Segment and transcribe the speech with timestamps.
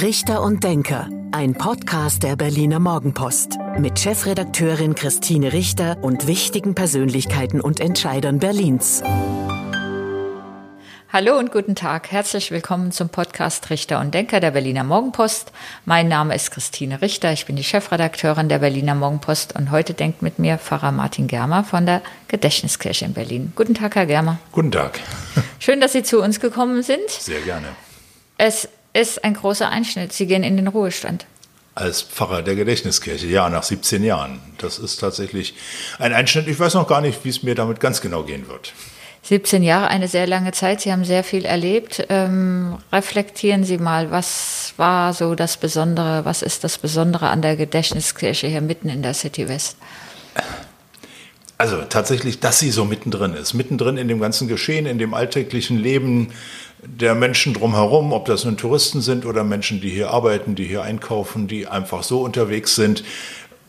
[0.00, 7.60] Richter und Denker, ein Podcast der Berliner Morgenpost mit Chefredakteurin Christine Richter und wichtigen Persönlichkeiten
[7.60, 9.02] und Entscheidern Berlins.
[11.12, 12.12] Hallo und guten Tag.
[12.12, 15.50] Herzlich willkommen zum Podcast Richter und Denker der Berliner Morgenpost.
[15.84, 17.32] Mein Name ist Christine Richter.
[17.32, 21.64] Ich bin die Chefredakteurin der Berliner Morgenpost und heute denkt mit mir Pfarrer Martin Germer
[21.64, 23.52] von der Gedächtniskirche in Berlin.
[23.56, 24.38] Guten Tag, Herr Germer.
[24.52, 25.00] Guten Tag.
[25.58, 27.10] Schön, dass Sie zu uns gekommen sind.
[27.10, 27.66] Sehr gerne.
[28.36, 28.68] Es
[28.98, 30.12] ist ein großer Einschnitt.
[30.12, 31.26] Sie gehen in den Ruhestand.
[31.74, 34.40] Als Pfarrer der Gedächtniskirche, ja, nach 17 Jahren.
[34.58, 35.54] Das ist tatsächlich
[35.98, 36.48] ein Einschnitt.
[36.48, 38.72] Ich weiß noch gar nicht, wie es mir damit ganz genau gehen wird.
[39.22, 40.80] 17 Jahre, eine sehr lange Zeit.
[40.80, 42.06] Sie haben sehr viel erlebt.
[42.08, 47.56] Ähm, reflektieren Sie mal, was war so das Besondere, was ist das Besondere an der
[47.56, 49.76] Gedächtniskirche hier mitten in der City West?
[51.58, 55.76] Also tatsächlich, dass sie so mittendrin ist, mittendrin in dem ganzen Geschehen, in dem alltäglichen
[55.76, 56.28] Leben
[56.82, 60.82] der Menschen drumherum, ob das nun Touristen sind oder Menschen, die hier arbeiten, die hier
[60.82, 63.02] einkaufen, die einfach so unterwegs sind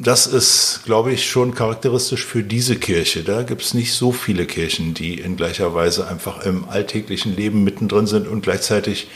[0.02, 3.22] das ist, glaube ich, schon charakteristisch für diese Kirche.
[3.23, 7.66] Da gibt es nicht so viele Kirchen, die in gleicher Weise einfach im alltäglichen Leben
[7.66, 9.09] mittendrin sind und gleichzeitig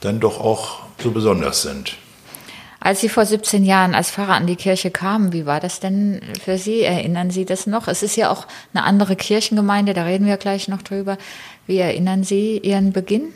[0.00, 1.96] dann doch auch so besonders sind.
[2.86, 6.20] Als Sie vor 17 Jahren als Pfarrer an die Kirche kamen, wie war das denn
[6.44, 6.82] für Sie?
[6.82, 7.88] Erinnern Sie das noch?
[7.88, 11.18] Es ist ja auch eine andere Kirchengemeinde, da reden wir gleich noch drüber.
[11.66, 13.34] Wie erinnern Sie Ihren Beginn?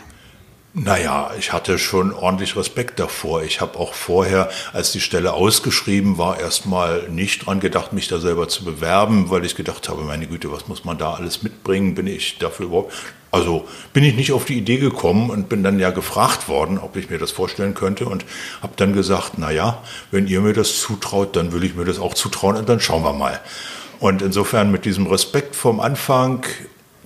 [0.72, 3.42] Naja, ich hatte schon ordentlich Respekt davor.
[3.42, 8.20] Ich habe auch vorher, als die Stelle ausgeschrieben war, erstmal nicht dran gedacht, mich da
[8.20, 11.96] selber zu bewerben, weil ich gedacht habe, meine Güte, was muss man da alles mitbringen?
[11.96, 12.92] Bin ich dafür überhaupt?
[13.30, 16.96] Also bin ich nicht auf die Idee gekommen und bin dann ja gefragt worden, ob
[16.96, 18.24] ich mir das vorstellen könnte und
[18.60, 22.14] habe dann gesagt, naja, wenn ihr mir das zutraut, dann will ich mir das auch
[22.14, 23.40] zutrauen und dann schauen wir mal.
[24.00, 26.44] Und insofern mit diesem Respekt vom Anfang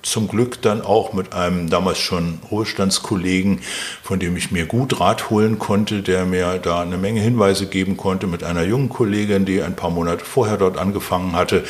[0.05, 3.61] zum Glück dann auch mit einem damals schon Ruhestandskollegen,
[4.03, 7.97] von dem ich mir gut Rat holen konnte, der mir da eine Menge Hinweise geben
[7.97, 11.65] konnte, mit einer jungen Kollegin, die ein paar Monate vorher dort angefangen hatte,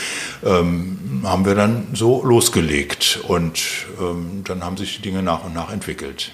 [0.45, 3.61] ähm, haben wir dann so losgelegt und
[4.01, 6.33] ähm, dann haben sich die Dinge nach und nach entwickelt.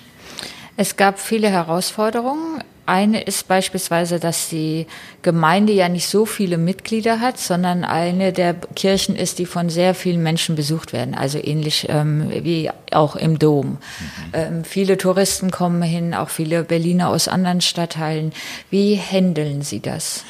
[0.77, 2.65] Es gab viele Herausforderungen.
[2.91, 4.89] Eine ist beispielsweise, dass die
[5.23, 9.95] Gemeinde ja nicht so viele Mitglieder hat, sondern eine der Kirchen ist, die von sehr
[9.95, 13.67] vielen Menschen besucht werden, also ähnlich ähm, wie auch im Dom.
[13.67, 13.78] Mhm.
[14.33, 18.33] Ähm, viele Touristen kommen hin, auch viele Berliner aus anderen Stadtteilen.
[18.71, 20.25] Wie handeln Sie das?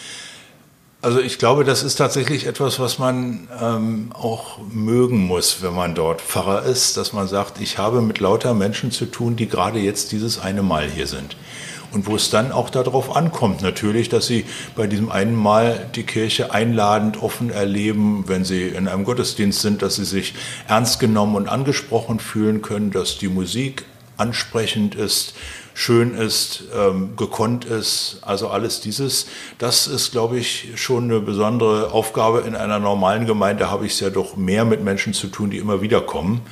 [1.00, 5.94] Also ich glaube, das ist tatsächlich etwas, was man ähm, auch mögen muss, wenn man
[5.94, 9.78] dort Pfarrer ist, dass man sagt, ich habe mit lauter Menschen zu tun, die gerade
[9.78, 11.36] jetzt dieses eine Mal hier sind
[11.92, 14.44] und wo es dann auch darauf ankommt, natürlich, dass sie
[14.76, 19.82] bei diesem einen Mal die Kirche einladend, offen erleben, wenn sie in einem Gottesdienst sind,
[19.82, 20.34] dass sie sich
[20.68, 23.84] ernst genommen und angesprochen fühlen können, dass die Musik
[24.16, 25.34] ansprechend ist,
[25.74, 28.18] schön ist, ähm, gekonnt ist.
[28.22, 29.26] Also alles dieses,
[29.58, 32.40] das ist, glaube ich, schon eine besondere Aufgabe.
[32.40, 35.58] In einer normalen Gemeinde habe ich es ja doch mehr mit Menschen zu tun, die
[35.58, 36.42] immer wieder kommen.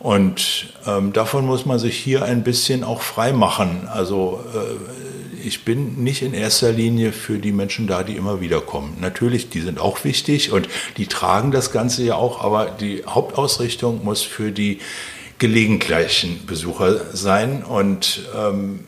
[0.00, 3.86] Und ähm, davon muss man sich hier ein bisschen auch frei machen.
[3.86, 8.62] Also äh, ich bin nicht in erster Linie für die Menschen da, die immer wieder
[8.62, 8.96] kommen.
[8.98, 14.02] Natürlich, die sind auch wichtig und die tragen das Ganze ja auch, aber die Hauptausrichtung
[14.02, 14.78] muss für die
[15.38, 17.62] gelegentlichen Besucher sein.
[17.62, 18.80] Und ähm,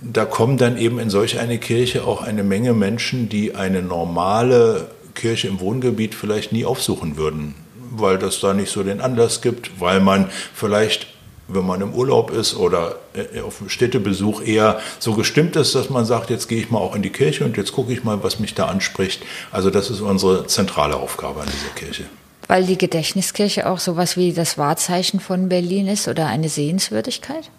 [0.00, 4.88] da kommen dann eben in solch eine Kirche auch eine Menge Menschen, die eine normale
[5.16, 7.63] Kirche im Wohngebiet vielleicht nie aufsuchen würden
[8.00, 11.08] weil das da nicht so den Anlass gibt, weil man vielleicht
[11.48, 16.04] wenn man im Urlaub ist oder äh, auf Städtebesuch eher so gestimmt ist, dass man
[16.04, 18.38] sagt, jetzt gehe ich mal auch in die Kirche und jetzt gucke ich mal, was
[18.38, 19.22] mich da anspricht.
[19.52, 22.04] Also das ist unsere zentrale Aufgabe an dieser Kirche.
[22.46, 27.50] Weil die Gedächtniskirche auch sowas wie das Wahrzeichen von Berlin ist oder eine Sehenswürdigkeit?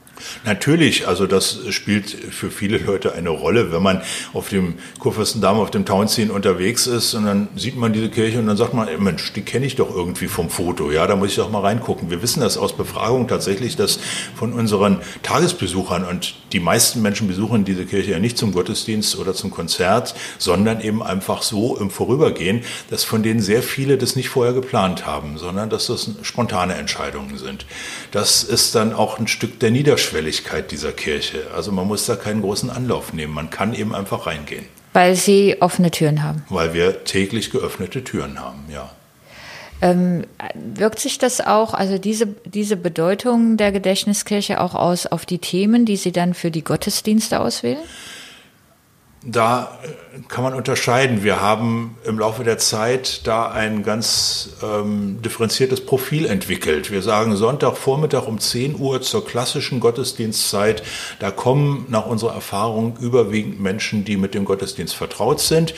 [0.45, 4.01] Natürlich, also das spielt für viele Leute eine Rolle, wenn man
[4.33, 8.47] auf dem Kurfürstendamm, auf dem Townsien unterwegs ist und dann sieht man diese Kirche und
[8.47, 11.35] dann sagt man, Mensch, die kenne ich doch irgendwie vom Foto, ja, da muss ich
[11.35, 12.09] doch mal reingucken.
[12.09, 13.99] Wir wissen das aus Befragungen tatsächlich, dass
[14.35, 19.33] von unseren Tagesbesuchern und die meisten Menschen besuchen diese Kirche ja nicht zum Gottesdienst oder
[19.33, 24.29] zum Konzert, sondern eben einfach so im Vorübergehen, dass von denen sehr viele das nicht
[24.29, 27.65] vorher geplant haben, sondern dass das spontane Entscheidungen sind.
[28.11, 31.47] Das ist dann auch ein Stück der Niederschlag Niederschwelligkeit dieser Kirche.
[31.55, 33.33] Also man muss da keinen großen Anlauf nehmen.
[33.33, 34.65] Man kann eben einfach reingehen.
[34.93, 36.43] Weil Sie offene Türen haben.
[36.49, 38.89] Weil wir täglich geöffnete Türen haben, ja.
[39.81, 40.23] Ähm,
[40.55, 45.85] wirkt sich das auch, also diese, diese Bedeutung der Gedächtniskirche auch aus auf die Themen,
[45.85, 47.83] die Sie dann für die Gottesdienste auswählen?
[49.25, 49.79] Da
[50.27, 51.23] kann man unterscheiden.
[51.23, 56.91] Wir haben im Laufe der Zeit da ein ganz ähm, differenziertes Profil entwickelt.
[56.91, 60.83] Wir sagen Sonntagvormittag um 10 Uhr zur klassischen Gottesdienstzeit.
[61.19, 65.73] Da kommen nach unserer Erfahrung überwiegend Menschen, die mit dem Gottesdienst vertraut sind.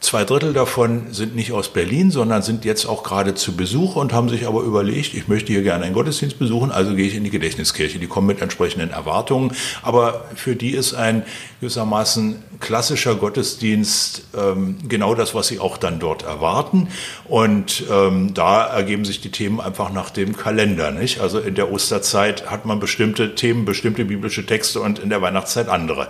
[0.00, 4.14] Zwei Drittel davon sind nicht aus Berlin, sondern sind jetzt auch gerade zu Besuch und
[4.14, 7.22] haben sich aber überlegt, ich möchte hier gerne einen Gottesdienst besuchen, also gehe ich in
[7.22, 7.98] die Gedächtniskirche.
[7.98, 9.52] Die kommen mit entsprechenden Erwartungen,
[9.82, 11.22] aber für die ist ein
[11.60, 16.88] gewissermaßen klassischer Gottesdienst ähm, genau das, was sie auch dann dort erwarten.
[17.28, 20.92] Und ähm, da ergeben sich die Themen einfach nach dem Kalender.
[20.92, 21.20] Nicht?
[21.20, 25.68] Also in der Osterzeit hat man bestimmte Themen, bestimmte biblische Texte und in der Weihnachtszeit
[25.68, 26.08] andere.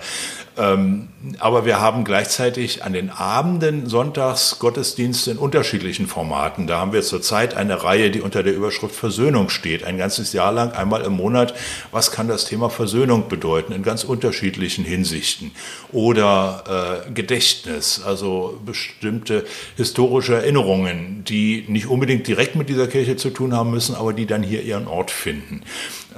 [0.60, 1.08] Ähm,
[1.38, 6.66] aber wir haben gleichzeitig an den Abenden sonntags Gottesdienste in unterschiedlichen Formaten.
[6.66, 9.84] Da haben wir zurzeit eine Reihe, die unter der Überschrift Versöhnung steht.
[9.84, 11.54] Ein ganzes Jahr lang, einmal im Monat.
[11.92, 15.52] Was kann das Thema Versöhnung bedeuten in ganz unterschiedlichen Hinsichten?
[15.92, 19.46] Oder äh, Gedächtnis, also bestimmte
[19.76, 24.26] historische Erinnerungen, die nicht unbedingt direkt mit dieser Kirche zu tun haben müssen, aber die
[24.26, 25.62] dann hier ihren Ort finden.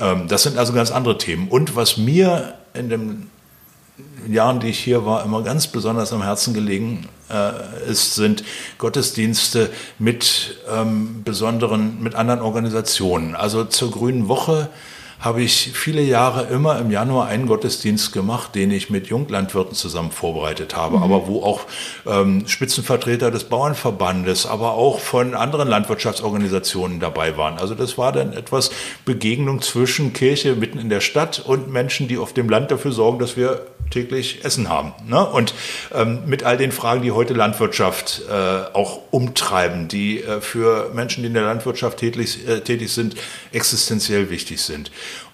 [0.01, 1.47] Ähm, das sind also ganz andere Themen.
[1.49, 3.29] Und was mir in dem
[4.29, 8.45] Jahren, die ich hier war, immer ganz besonders am Herzen gelegen äh, ist, sind
[8.79, 13.35] Gottesdienste mit ähm, besonderen, mit anderen Organisationen.
[13.35, 14.69] Also zur Grünen Woche
[15.23, 20.11] habe ich viele Jahre immer im Januar einen Gottesdienst gemacht, den ich mit Junglandwirten zusammen
[20.11, 21.05] vorbereitet habe, mhm.
[21.05, 21.61] aber wo auch
[22.07, 27.59] ähm, Spitzenvertreter des Bauernverbandes, aber auch von anderen Landwirtschaftsorganisationen dabei waren.
[27.59, 28.73] Also das war dann etwas
[29.05, 33.21] Begegnung zwischen Kirche mitten in der Stadt und Menschen, die auf dem Land dafür sorgen,
[33.21, 34.93] dass wir täglich Essen haben.
[35.07, 35.25] Ne?
[35.25, 35.55] Und
[35.95, 41.23] ähm, mit all den Fragen, die heute Landwirtschaft äh, auch umtreiben, die äh, für Menschen,
[41.23, 43.15] die in der Landwirtschaft tätig, äh, tätig sind,
[43.53, 44.91] existenziell wichtig sind.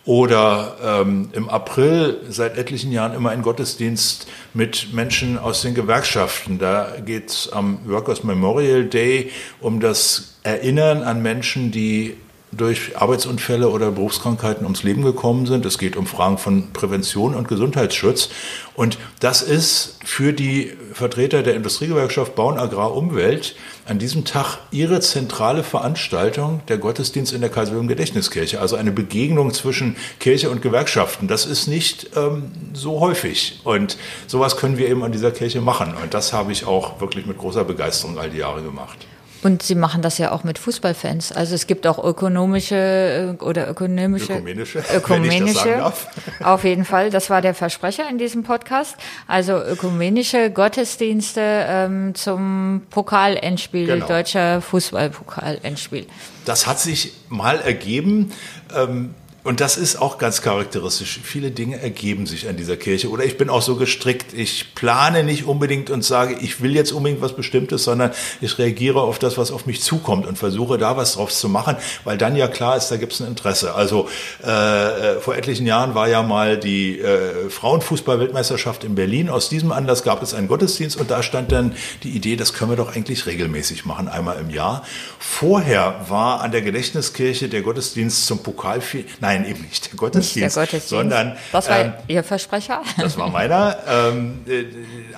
[0.09, 6.59] Oder ähm, im April seit etlichen Jahren immer ein Gottesdienst mit Menschen aus den Gewerkschaften.
[6.59, 12.17] Da geht es am Workers Memorial Day um das Erinnern an Menschen, die
[12.53, 15.67] durch Arbeitsunfälle oder Berufskrankheiten ums Leben gekommen sind.
[15.67, 18.31] Es geht um Fragen von Prävention und Gesundheitsschutz.
[18.75, 23.57] Und das ist für die Vertreter der Industriegewerkschaft Bauen, Agrar, Umwelt
[23.89, 28.61] an diesem Tag ihre zentrale Veranstaltung, der Gottesdienst in der Kaiser Gedächtniskirche.
[28.61, 31.29] Also eine Begegnung zwischen Kirche und Gewerkschaften.
[31.29, 33.61] Das ist nicht ähm, so häufig.
[33.65, 33.97] Und
[34.27, 35.95] sowas können wir eben an dieser Kirche machen.
[36.03, 39.07] Und das habe ich auch wirklich mit großer Begeisterung all die Jahre gemacht.
[39.43, 41.33] Und Sie machen das ja auch mit Fußballfans.
[41.33, 45.93] Also es gibt auch ökonomische äh, oder ökonomische, ökumenische, ökumenische
[46.45, 47.11] auf jeden Fall.
[47.11, 48.97] Das war der Versprecher in diesem Podcast.
[49.29, 54.07] Also ökumenische Gottesdienste ähm, zum Pokalendspiel, genau.
[54.07, 56.07] deutscher Fußballpokalendspiel.
[56.45, 58.33] Das hat sich mal ergeben.
[58.75, 59.15] Ähm,
[59.49, 61.21] und das ist auch ganz charakteristisch.
[61.25, 63.09] Viele Dinge ergeben sich an dieser Kirche.
[63.09, 66.93] Oder ich bin auch so gestrickt, ich plane nicht unbedingt und sage, ich will jetzt
[66.93, 68.11] unbedingt was Bestimmtes, sondern
[68.43, 71.77] ich reagiere auf das, was auf mich zukommt und versuche da was drauf zu machen,
[72.05, 73.75] weil dann ja klar ist, da gibt es ein Interesse.
[73.75, 74.11] Also
[74.45, 79.31] äh, äh, vor etlichen Jahren war ja mal die äh, Frauenfußball-Weltmeisterschaft in Berlin.
[79.31, 82.73] Aus diesem Anlass gab es einen Gottesdienst und da stand dann die Idee, das können
[82.73, 84.83] wir doch eigentlich regelmäßig machen, einmal im Jahr.
[85.19, 90.37] Vorher war an der Gedächtniskirche der Gottesdienst zum Pokalfinale, nein, Nein, eben nicht der Gottesdienst,
[90.37, 90.89] nicht der Gottesdienst.
[90.89, 91.37] sondern.
[91.53, 92.83] Das war ähm, Ihr Versprecher?
[92.97, 93.77] Das war meiner.
[93.89, 94.65] Ähm, äh,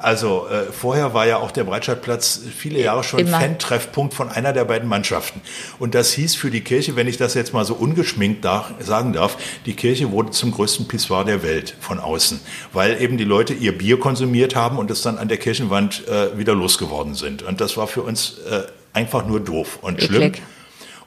[0.01, 3.41] also äh, vorher war ja auch der Breitscheidplatz viele Jahre schon Immer.
[3.41, 5.41] Fan-Treffpunkt von einer der beiden Mannschaften.
[5.79, 9.13] Und das hieß für die Kirche, wenn ich das jetzt mal so ungeschminkt da, sagen
[9.13, 9.37] darf,
[9.67, 12.41] die Kirche wurde zum größten Pissoir der Welt von außen,
[12.73, 16.39] weil eben die Leute ihr Bier konsumiert haben und es dann an der Kirchenwand äh,
[16.39, 17.43] wieder losgeworden sind.
[17.43, 20.33] Und das war für uns äh, einfach nur doof und schlimm.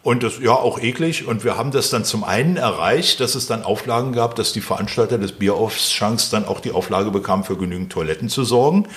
[0.03, 1.27] Und das, ja, auch eklig.
[1.27, 4.59] Und wir haben das dann zum einen erreicht, dass es dann Auflagen gab, dass die
[4.59, 8.87] Veranstalter des Bieraufschanks dann auch die Auflage bekamen, für genügend Toiletten zu sorgen.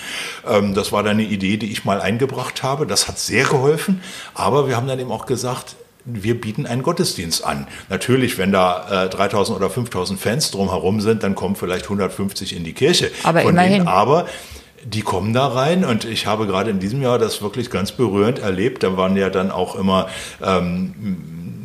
[0.45, 2.85] Ähm, das war dann eine Idee, die ich mal eingebracht habe.
[2.85, 4.01] Das hat sehr geholfen.
[4.33, 7.67] Aber wir haben dann eben auch gesagt, wir bieten einen Gottesdienst an.
[7.89, 12.65] Natürlich, wenn da äh, 3000 oder 5000 Fans drumherum sind, dann kommen vielleicht 150 in
[12.65, 13.11] die Kirche.
[13.23, 13.71] Aber immerhin.
[13.71, 13.87] Denen.
[13.87, 14.25] Aber
[14.83, 18.39] die kommen da rein und ich habe gerade in diesem Jahr das wirklich ganz berührend
[18.39, 18.83] erlebt.
[18.83, 20.07] Da waren ja dann auch immer
[20.41, 20.93] ähm,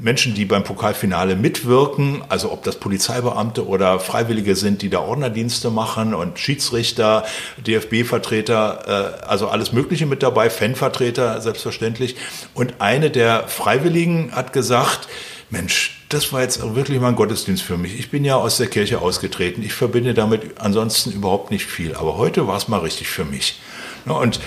[0.02, 5.71] Menschen, die beim Pokalfinale mitwirken, also ob das Polizeibeamte oder Freiwillige sind, die da Ordnerdienste
[5.71, 7.25] machen und Schiedsrichter,
[7.64, 12.16] DFB-Vertreter, äh, also alles Mögliche mit dabei, Fanvertreter selbstverständlich.
[12.54, 15.09] Und eine der Freiwilligen hat gesagt,
[15.50, 17.99] Mensch, das war jetzt wirklich mal ein Gottesdienst für mich.
[17.99, 19.62] Ich bin ja aus der Kirche ausgetreten.
[19.62, 21.95] Ich verbinde damit ansonsten überhaupt nicht viel.
[21.95, 23.61] Aber heute war es mal richtig für mich.
[24.04, 24.40] Und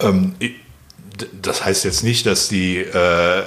[0.00, 0.34] ähm,
[1.40, 3.42] das heißt jetzt nicht, dass die äh, äh,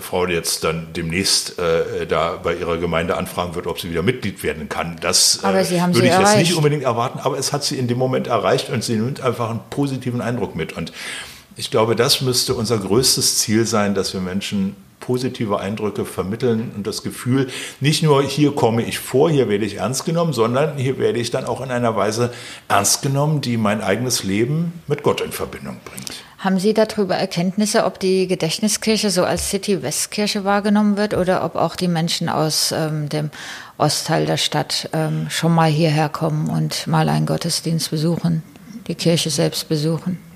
[0.00, 4.42] Frau jetzt dann demnächst äh, da bei ihrer Gemeinde anfragen wird, ob sie wieder Mitglied
[4.42, 4.98] werden kann.
[5.00, 5.40] Das
[5.80, 6.38] haben würde ich erreicht.
[6.38, 9.20] jetzt nicht unbedingt erwarten, aber es hat sie in dem Moment erreicht und sie nimmt
[9.20, 10.74] einfach einen positiven Eindruck mit.
[10.74, 10.92] Und
[11.56, 16.86] ich glaube, das müsste unser größtes Ziel sein, dass wir Menschen positive Eindrücke vermitteln und
[16.86, 17.48] das Gefühl,
[17.80, 21.30] nicht nur hier komme ich vor, hier werde ich ernst genommen, sondern hier werde ich
[21.30, 22.32] dann auch in einer Weise
[22.68, 26.22] ernst genommen, die mein eigenes Leben mit Gott in Verbindung bringt.
[26.38, 31.74] Haben Sie darüber Erkenntnisse, ob die Gedächtniskirche so als City-Westkirche wahrgenommen wird oder ob auch
[31.74, 33.30] die Menschen aus ähm, dem
[33.76, 38.44] Ostteil der Stadt ähm, schon mal hierher kommen und mal einen Gottesdienst besuchen,
[38.86, 40.27] die Kirche selbst besuchen?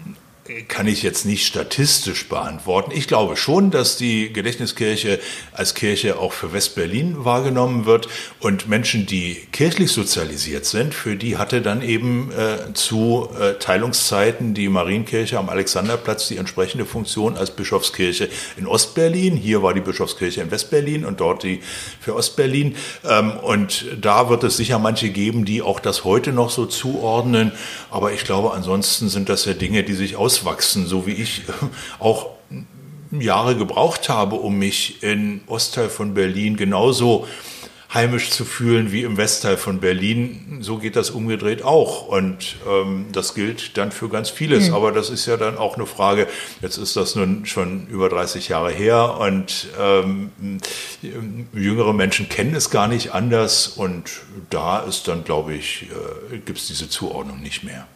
[0.67, 2.91] Kann ich jetzt nicht statistisch beantworten.
[2.93, 5.21] Ich glaube schon, dass die Gedächtniskirche
[5.53, 8.09] als Kirche auch für Westberlin wahrgenommen wird
[8.41, 14.53] und Menschen, die kirchlich sozialisiert sind, für die hatte dann eben äh, zu äh, Teilungszeiten
[14.53, 19.37] die Marienkirche am Alexanderplatz die entsprechende Funktion als Bischofskirche in Ostberlin.
[19.37, 21.61] Hier war die Bischofskirche in Westberlin und dort die
[22.01, 22.75] für Ostberlin.
[23.09, 27.53] Ähm, und da wird es sicher manche geben, die auch das heute noch so zuordnen.
[27.91, 31.43] Aber ich glaube, ansonsten sind das ja Dinge, die sich aus auswachsen, so wie ich
[31.99, 32.31] auch
[33.11, 37.27] Jahre gebraucht habe, um mich im Ostteil von Berlin genauso
[37.93, 40.61] heimisch zu fühlen wie im Westteil von Berlin.
[40.63, 42.09] So geht das umgedreht auch.
[42.09, 44.69] Und ähm, das gilt dann für ganz vieles.
[44.69, 44.75] Mhm.
[44.75, 46.27] Aber das ist ja dann auch eine Frage,
[46.63, 50.31] jetzt ist das nun schon über 30 Jahre her und ähm,
[51.53, 53.69] jüngere Menschen kennen es gar nicht anders.
[53.69, 54.11] Und
[54.49, 55.89] da ist dann, glaube ich,
[56.33, 57.87] äh, gibt es diese Zuordnung nicht mehr.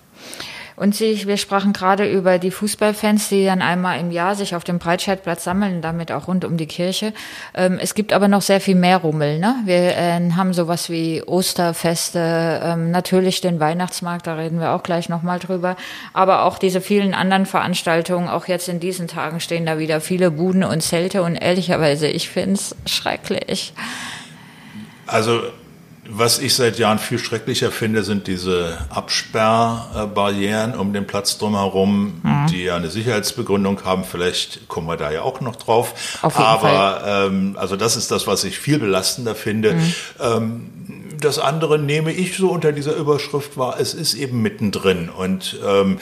[0.77, 4.63] Und sie, wir sprachen gerade über die Fußballfans, die dann einmal im Jahr sich auf
[4.63, 7.15] dem Breitscheidplatz sammeln, damit auch rund um die Kirche.
[7.55, 9.39] Ähm, es gibt aber noch sehr viel mehr Rummel.
[9.39, 9.57] Ne?
[9.65, 15.09] Wir äh, haben sowas wie Osterfeste, ähm, natürlich den Weihnachtsmarkt, da reden wir auch gleich
[15.09, 15.77] nochmal drüber.
[16.13, 20.31] Aber auch diese vielen anderen Veranstaltungen, auch jetzt in diesen Tagen stehen da wieder viele
[20.31, 23.73] Buden und Zelte und ehrlicherweise, ich finde es schrecklich.
[25.07, 25.41] Also
[26.09, 32.47] was ich seit Jahren viel schrecklicher finde, sind diese Absperrbarrieren um den Platz drumherum, mhm.
[32.51, 34.05] die ja eine Sicherheitsbegründung haben.
[34.05, 36.19] Vielleicht kommen wir da ja auch noch drauf.
[36.23, 39.75] Auf jeden Aber ähm, also das ist das, was ich viel belastender finde.
[39.75, 39.95] Mhm.
[40.21, 40.71] Ähm,
[41.21, 43.77] das andere nehme ich so unter dieser Überschrift wahr.
[43.79, 45.99] Es ist eben mittendrin und ähm,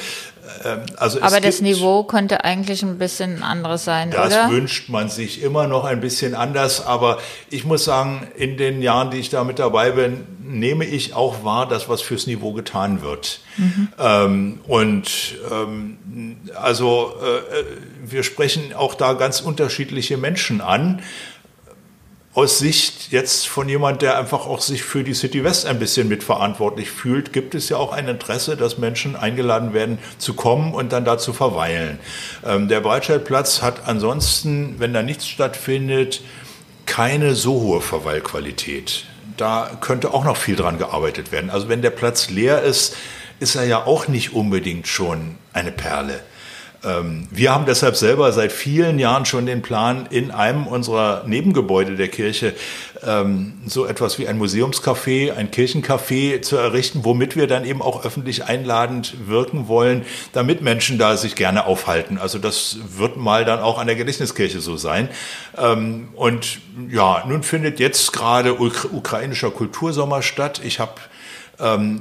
[0.64, 4.42] ähm, also Aber das Niveau könnte eigentlich ein bisschen anderes sein, das oder?
[4.44, 6.84] Das wünscht man sich immer noch ein bisschen anders.
[6.84, 7.18] Aber
[7.50, 11.44] ich muss sagen, in den Jahren, die ich da mit dabei bin, nehme ich auch
[11.44, 13.40] wahr, dass was fürs Niveau getan wird.
[13.56, 13.88] Mhm.
[13.98, 17.64] Ähm, und ähm, also äh,
[18.04, 21.02] wir sprechen auch da ganz unterschiedliche Menschen an
[22.34, 26.08] aus Sicht jetzt von jemand, der einfach auch sich für die City West ein bisschen
[26.08, 30.92] mitverantwortlich fühlt, gibt es ja auch ein Interesse, dass Menschen eingeladen werden zu kommen und
[30.92, 32.00] dann da zu verweilen.
[32.44, 36.22] Ähm, der Breitscheidplatz hat ansonsten, wenn da nichts stattfindet,
[36.86, 39.06] keine so hohe Verweilqualität.
[39.36, 41.50] Da könnte auch noch viel dran gearbeitet werden.
[41.50, 42.96] Also wenn der Platz leer ist,
[43.38, 46.20] ist er ja auch nicht unbedingt schon eine Perle.
[46.84, 51.96] Ähm, wir haben deshalb selber seit vielen Jahren schon den Plan, in einem unserer Nebengebäude
[51.96, 52.54] der Kirche
[53.02, 58.04] ähm, so etwas wie ein Museumscafé, ein Kirchencafé zu errichten, womit wir dann eben auch
[58.04, 62.18] öffentlich einladend wirken wollen, damit Menschen da sich gerne aufhalten.
[62.18, 65.08] Also das wird mal dann auch an der Gedächtniskirche so sein.
[65.56, 66.58] Ähm, und
[66.90, 70.60] ja, nun findet jetzt gerade ukrainischer Kultursommer statt.
[70.64, 70.94] Ich habe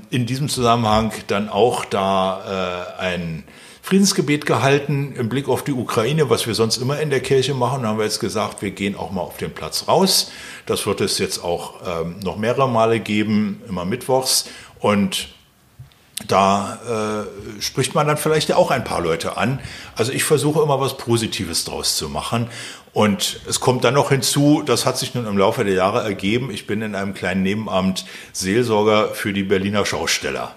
[0.10, 3.44] in diesem Zusammenhang dann auch da äh, ein
[3.86, 7.84] Friedensgebet gehalten im Blick auf die Ukraine, was wir sonst immer in der Kirche machen.
[7.84, 10.32] Da haben wir jetzt gesagt, wir gehen auch mal auf den Platz raus.
[10.66, 14.46] Das wird es jetzt auch ähm, noch mehrere Male geben, immer mittwochs.
[14.80, 15.28] Und
[16.30, 19.60] da äh, spricht man dann vielleicht ja auch ein paar Leute an.
[19.98, 22.48] Also ich versuche immer was Positives draus zu machen.
[22.94, 26.52] Und es kommt dann noch hinzu, das hat sich nun im Laufe der Jahre ergeben,
[26.52, 30.56] ich bin in einem kleinen Nebenamt Seelsorger für die Berliner Schausteller.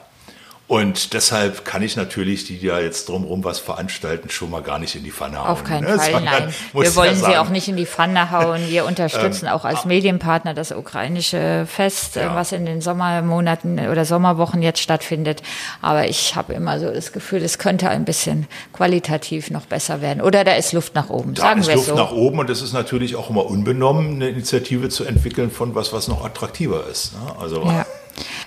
[0.68, 4.96] Und deshalb kann ich natürlich, die ja jetzt drumherum was veranstalten, schon mal gar nicht
[4.96, 5.46] in die Pfanne hauen.
[5.46, 5.96] Auf keinen ne?
[5.96, 6.52] Fall, nein.
[6.72, 8.68] Wir wollen ja sie auch nicht in die Pfanne hauen.
[8.68, 12.34] Wir unterstützen ähm, auch als Medienpartner das ukrainische Fest, ja.
[12.34, 15.40] was in den Sommermonaten oder Sommerwochen jetzt stattfindet.
[15.82, 20.20] Aber ich habe immer so das Gefühl, es könnte ein bisschen qualitativ noch besser werden.
[20.20, 21.94] Oder da ist Luft nach oben, da sagen wir es Luft so.
[21.94, 25.92] nach oben und es ist natürlich auch immer unbenommen, eine Initiative zu entwickeln von was,
[25.92, 27.12] was noch attraktiver ist.
[27.12, 27.36] Ne?
[27.40, 27.86] Also ja.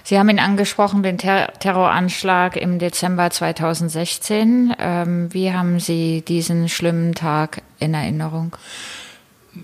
[0.04, 4.76] Sie haben ihn angesprochen, den Ter Terroranschlag im Dezember 2016.
[4.80, 8.56] Ähm, wie haben Sie diesen schlimmen Tag in Erinnerung?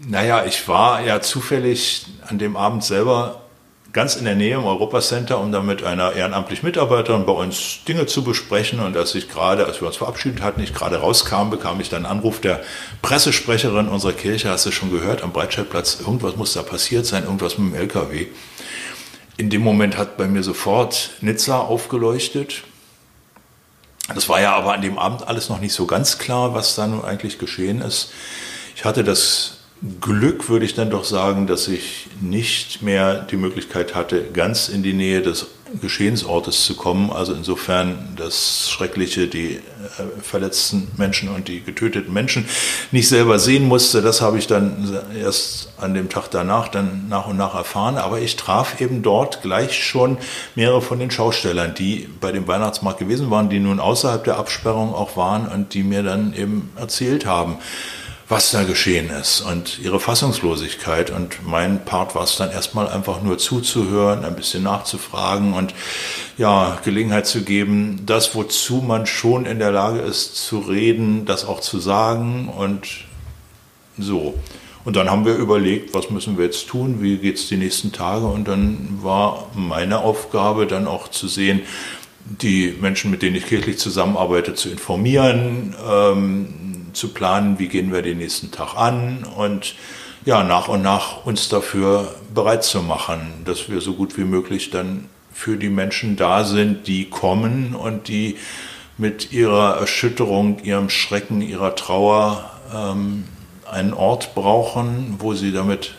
[0.07, 3.41] Naja, ich war ja zufällig an dem Abend selber
[3.95, 8.05] ganz in der Nähe im Europacenter, um dann mit einer ehrenamtlichen Mitarbeiterin bei uns Dinge
[8.07, 8.81] zu besprechen.
[8.81, 12.05] Und als ich gerade, als wir uns verabschiedet hatten, ich gerade rauskam, bekam ich dann
[12.05, 12.61] einen Anruf der
[13.01, 17.57] Pressesprecherin unserer Kirche, hast du schon gehört, am Breitscheidplatz, irgendwas muss da passiert sein, irgendwas
[17.57, 18.27] mit dem LKW.
[19.37, 22.63] In dem Moment hat bei mir sofort Nizza aufgeleuchtet.
[24.13, 26.87] Das war ja aber an dem Abend alles noch nicht so ganz klar, was da
[26.87, 28.11] nun eigentlich geschehen ist.
[28.75, 29.57] Ich hatte das
[29.99, 34.83] Glück, würde ich dann doch sagen, dass ich nicht mehr die Möglichkeit hatte, ganz in
[34.83, 35.47] die Nähe des
[35.81, 37.11] Geschehensortes zu kommen.
[37.11, 39.61] Also insofern das Schreckliche, die äh,
[40.21, 42.45] verletzten Menschen und die getöteten Menschen
[42.91, 47.27] nicht selber sehen musste, das habe ich dann erst an dem Tag danach dann nach
[47.27, 47.97] und nach erfahren.
[47.97, 50.17] Aber ich traf eben dort gleich schon
[50.55, 54.93] mehrere von den Schaustellern, die bei dem Weihnachtsmarkt gewesen waren, die nun außerhalb der Absperrung
[54.93, 57.57] auch waren und die mir dann eben erzählt haben,
[58.27, 61.11] was da geschehen ist und ihre Fassungslosigkeit.
[61.11, 65.73] Und mein Part war es dann erstmal einfach nur zuzuhören, ein bisschen nachzufragen und
[66.37, 71.45] ja, Gelegenheit zu geben, das, wozu man schon in der Lage ist zu reden, das
[71.45, 72.87] auch zu sagen und
[73.97, 74.35] so.
[74.85, 77.91] Und dann haben wir überlegt, was müssen wir jetzt tun, wie geht es die nächsten
[77.91, 78.27] Tage.
[78.27, 81.61] Und dann war meine Aufgabe dann auch zu sehen,
[82.25, 88.01] die Menschen, mit denen ich kirchlich zusammenarbeite, zu informieren, ähm, zu planen, wie gehen wir
[88.01, 89.75] den nächsten Tag an und
[90.23, 94.71] ja, nach und nach uns dafür bereit zu machen, dass wir so gut wie möglich
[94.71, 98.37] dann für die Menschen da sind, die kommen und die
[98.97, 103.25] mit ihrer Erschütterung, ihrem Schrecken, ihrer Trauer ähm,
[103.65, 105.95] einen Ort brauchen, wo sie damit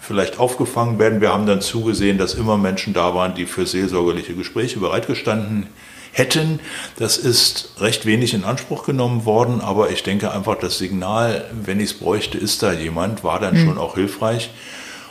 [0.00, 1.20] vielleicht aufgefangen werden.
[1.20, 5.66] Wir haben dann zugesehen, dass immer Menschen da waren, die für seelsorgerliche Gespräche bereitgestanden
[6.12, 6.60] hätten.
[6.96, 11.78] Das ist recht wenig in Anspruch genommen worden, aber ich denke einfach, das Signal, wenn
[11.78, 13.66] ich es bräuchte, ist da jemand, war dann mhm.
[13.66, 14.50] schon auch hilfreich.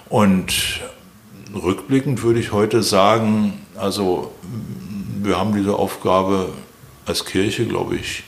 [0.10, 0.82] Und
[1.54, 4.34] rückblickend würde ich heute sagen, also
[5.22, 6.50] wir haben diese Aufgabe
[7.06, 8.24] als Kirche, glaube ich,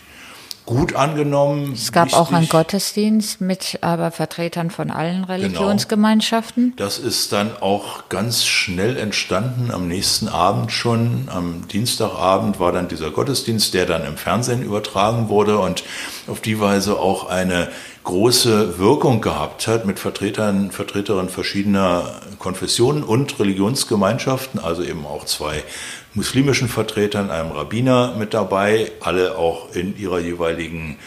[0.71, 1.73] gut angenommen.
[1.73, 2.19] Es gab wichtig.
[2.19, 5.33] auch einen Gottesdienst mit aber Vertretern von allen genau.
[5.33, 6.63] Religionsgemeinschaften.
[6.63, 6.75] Genau.
[6.77, 9.69] Das ist dann auch ganz schnell entstanden.
[9.71, 15.27] Am nächsten Abend schon, am Dienstagabend war dann dieser Gottesdienst, der dann im Fernsehen übertragen
[15.27, 15.83] wurde und
[16.27, 17.67] auf die Weise auch eine
[18.03, 25.63] große Wirkung gehabt hat mit Vertretern, Vertreterinnen verschiedener Konfessionen und Religionsgemeinschaften, also eben auch zwei
[26.13, 30.97] muslimischen Vertretern, einem Rabbiner mit dabei, alle auch in ihrer jeweiligen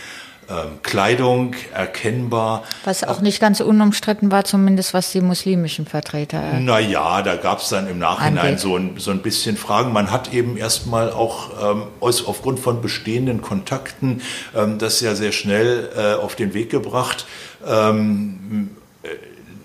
[0.49, 2.65] ähm, Kleidung erkennbar.
[2.85, 6.55] Was auch nicht ganz unumstritten war, zumindest was die muslimischen Vertreter.
[6.61, 9.93] Naja, da gab es dann im Nachhinein so ein, so ein bisschen Fragen.
[9.93, 14.23] Man hat eben erstmal auch ähm, aus, aufgrund von bestehenden Kontakten
[14.55, 17.27] ähm, das ja sehr schnell äh, auf den Weg gebracht.
[17.67, 18.71] Ähm,
[19.03, 19.09] äh,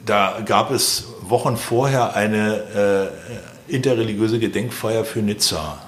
[0.06, 3.12] da gab es Wochen vorher eine
[3.68, 5.80] äh, interreligiöse Gedenkfeier für Nizza.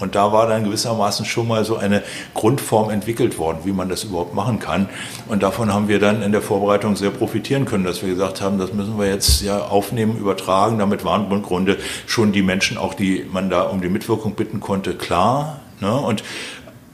[0.00, 2.02] Und da war dann gewissermaßen schon mal so eine
[2.34, 4.88] Grundform entwickelt worden, wie man das überhaupt machen kann.
[5.28, 8.58] Und davon haben wir dann in der Vorbereitung sehr profitieren können, dass wir gesagt haben,
[8.58, 10.78] das müssen wir jetzt ja aufnehmen, übertragen.
[10.78, 14.60] Damit waren im Grunde schon die Menschen, auch die man da um die Mitwirkung bitten
[14.60, 15.60] konnte, klar.
[15.80, 15.92] Ne?
[15.92, 16.22] Und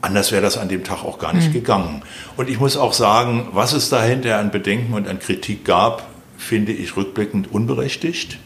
[0.03, 1.55] Anders wäre das an dem Tag auch gar nicht mhm.
[1.55, 2.03] gegangen.
[2.37, 6.07] Und ich muss auch sagen, was es dahinter an Bedenken und an Kritik gab,
[6.39, 8.39] finde ich rückblickend unberechtigt.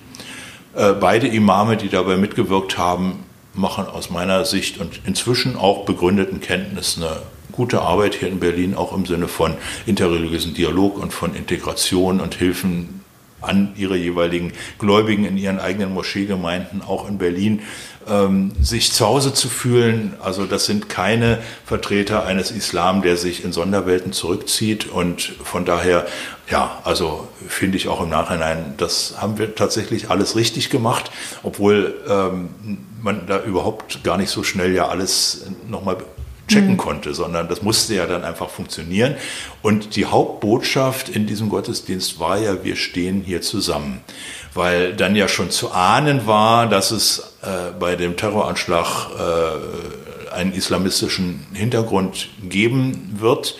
[0.74, 6.40] Äh, beide Imame, die dabei mitgewirkt haben, machen aus meiner Sicht und inzwischen auch begründeten
[6.40, 9.54] Kenntnis eine gute Arbeit hier in Berlin, auch im Sinne von
[9.86, 13.00] interreligiösen Dialog und von Integration und Hilfen
[13.40, 17.62] an ihre jeweiligen Gläubigen in ihren eigenen Moscheegemeinden, auch in Berlin,
[18.08, 20.14] ähm, sich zu Hause zu fühlen.
[20.22, 24.86] Also das sind keine Vertreter eines Islam, der sich in Sonderwelten zurückzieht.
[24.86, 26.06] Und von daher,
[26.50, 31.10] ja, also finde ich auch im Nachhinein, das haben wir tatsächlich alles richtig gemacht,
[31.42, 32.48] obwohl ähm,
[33.02, 35.98] man da überhaupt gar nicht so schnell ja alles nochmal
[36.48, 36.78] checken mhm.
[36.78, 39.14] konnte, sondern das musste ja dann einfach funktionieren.
[39.62, 44.00] Und die Hauptbotschaft in diesem Gottesdienst war ja, wir stehen hier zusammen
[44.54, 48.86] weil dann ja schon zu ahnen war, dass es äh, bei dem Terroranschlag
[49.18, 53.56] äh, einen islamistischen Hintergrund geben wird.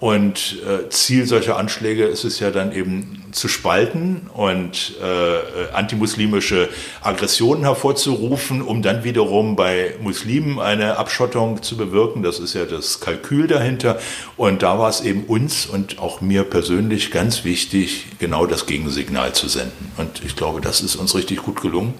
[0.00, 6.68] Und äh, Ziel solcher Anschläge ist es ja dann eben zu spalten und äh, antimuslimische
[7.02, 12.22] Aggressionen hervorzurufen, um dann wiederum bei Muslimen eine Abschottung zu bewirken.
[12.22, 13.98] Das ist ja das Kalkül dahinter.
[14.36, 19.32] Und da war es eben uns und auch mir persönlich ganz wichtig, genau das Gegensignal
[19.34, 19.90] zu senden.
[19.96, 21.94] Und ich glaube, das ist uns richtig gut gelungen.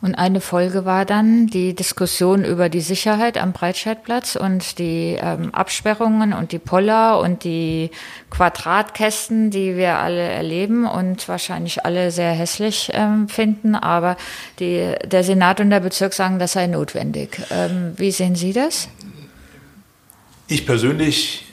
[0.00, 5.52] Und eine Folge war dann die Diskussion über die Sicherheit am Breitscheidplatz und die ähm,
[5.52, 7.90] Absperrungen und die Poller und die
[8.30, 13.74] Quadratkästen, die wir alle erleben und wahrscheinlich alle sehr hässlich ähm, finden.
[13.74, 14.16] Aber
[14.60, 17.40] die, der Senat und der Bezirk sagen, das sei notwendig.
[17.50, 18.88] Ähm, wie sehen Sie das?
[20.46, 21.46] Ich persönlich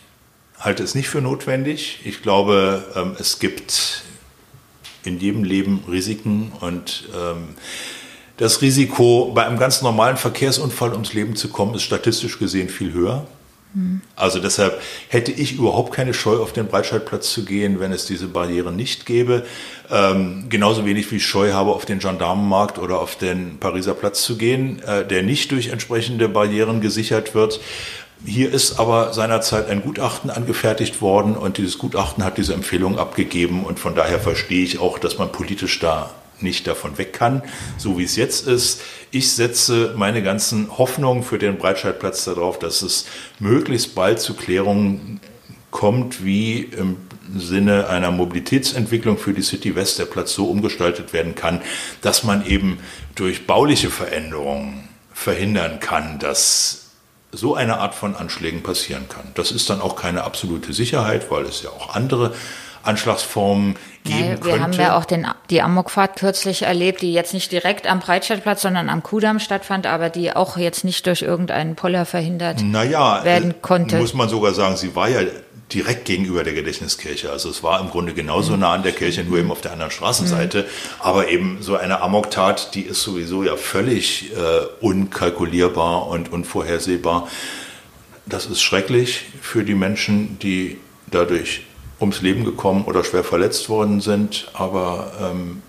[0.60, 2.02] halte es nicht für notwendig.
[2.06, 4.04] Ich glaube, ähm, es gibt
[5.04, 7.56] in jedem Leben Risiken und ähm,
[8.38, 12.92] das Risiko, bei einem ganz normalen Verkehrsunfall ums Leben zu kommen, ist statistisch gesehen viel
[12.92, 13.26] höher.
[13.74, 14.02] Mhm.
[14.16, 18.28] Also deshalb hätte ich überhaupt keine Scheu, auf den Breitscheidplatz zu gehen, wenn es diese
[18.28, 19.46] Barrieren nicht gäbe.
[19.92, 24.24] Ähm, genauso wenig wie ich Scheu habe, auf den Gendarmenmarkt oder auf den Pariser Platz
[24.24, 27.60] zu gehen, äh, der nicht durch entsprechende Barrieren gesichert wird.
[28.26, 33.66] Hier ist aber seinerzeit ein Gutachten angefertigt worden und dieses Gutachten hat diese Empfehlung abgegeben
[33.66, 37.44] und von daher verstehe ich auch, dass man politisch da nicht davon weg kann,
[37.78, 38.82] so wie es jetzt ist.
[39.12, 43.06] Ich setze meine ganzen Hoffnungen für den Breitscheidplatz darauf, dass es
[43.40, 45.20] möglichst bald zu Klärungen
[45.72, 46.98] kommt, wie im
[47.36, 51.62] Sinne einer Mobilitätsentwicklung für die City West der Platz so umgestaltet werden kann,
[52.02, 52.80] dass man eben
[53.16, 56.92] durch bauliche Veränderungen verhindern kann, dass
[57.32, 59.26] so eine Art von Anschlägen passieren kann.
[59.34, 62.34] Das ist dann auch keine absolute Sicherheit, weil es ja auch andere
[62.86, 64.48] Anschlagsformen geben ja, wir könnte.
[64.48, 68.62] Wir haben ja auch den, die Amokfahrt kürzlich erlebt, die jetzt nicht direkt am Breitscheidplatz,
[68.62, 73.52] sondern am Kudamm stattfand, aber die auch jetzt nicht durch irgendeinen Poller verhindert naja, werden
[73.52, 73.98] äh, konnte.
[73.98, 75.22] Muss man sogar sagen, sie war ja
[75.74, 77.32] direkt gegenüber der Gedächtniskirche.
[77.32, 79.92] Also es war im Grunde genauso nah an der Kirche, nur eben auf der anderen
[79.92, 80.60] Straßenseite.
[80.60, 80.66] Mhm.
[81.00, 87.28] Aber eben so eine Amoktat, die ist sowieso ja völlig äh, unkalkulierbar und unvorhersehbar.
[88.28, 90.78] Das ist schrecklich für die Menschen, die
[91.12, 91.62] dadurch
[92.00, 94.48] ums Leben gekommen oder schwer verletzt worden sind.
[94.54, 95.62] Aber ähm,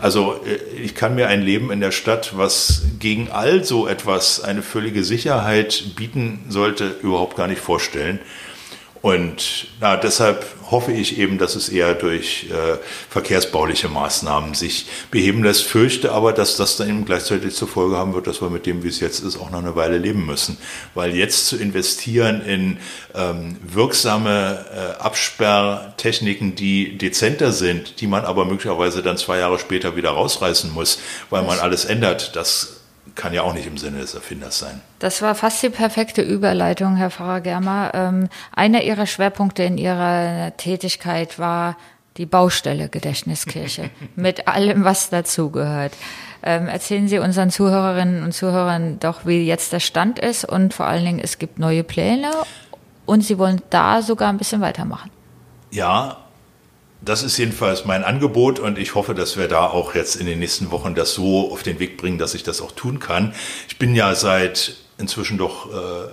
[0.00, 4.42] also äh, ich kann mir ein Leben in der Stadt, was gegen all so etwas
[4.42, 8.20] eine völlige Sicherheit bieten sollte, überhaupt gar nicht vorstellen.
[9.00, 15.42] Und na, deshalb hoffe ich eben, dass es eher durch äh, verkehrsbauliche Maßnahmen sich beheben
[15.42, 15.64] lässt.
[15.64, 18.82] Fürchte aber, dass das dann eben gleichzeitig zur Folge haben wird, dass wir mit dem,
[18.82, 20.58] wie es jetzt ist, auch noch eine Weile leben müssen.
[20.94, 22.78] Weil jetzt zu investieren in
[23.14, 29.96] ähm, wirksame äh, Absperrtechniken, die dezenter sind, die man aber möglicherweise dann zwei Jahre später
[29.96, 30.98] wieder rausreißen muss,
[31.30, 32.77] weil man alles ändert, das
[33.18, 34.80] kann ja auch nicht im Sinne des Erfinders sein.
[35.00, 37.90] Das war fast die perfekte Überleitung, Herr Pfarrer Germer.
[37.92, 41.76] Ähm, einer Ihrer Schwerpunkte in Ihrer Tätigkeit war
[42.16, 45.92] die Baustelle Gedächtniskirche mit allem, was dazugehört.
[46.44, 50.86] Ähm, erzählen Sie unseren Zuhörerinnen und Zuhörern doch, wie jetzt der Stand ist und vor
[50.86, 52.30] allen Dingen, es gibt neue Pläne
[53.04, 55.10] und Sie wollen da sogar ein bisschen weitermachen.
[55.72, 56.18] Ja,
[57.00, 60.38] das ist jedenfalls mein Angebot und ich hoffe, dass wir da auch jetzt in den
[60.38, 63.34] nächsten Wochen das so auf den Weg bringen, dass ich das auch tun kann.
[63.68, 66.08] Ich bin ja seit inzwischen doch äh,